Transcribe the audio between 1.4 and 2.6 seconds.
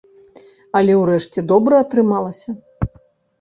добра атрымалася.